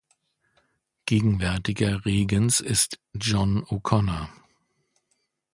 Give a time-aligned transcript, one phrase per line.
[1.05, 4.31] Gegenwärtiger Regens ist John O’Connor.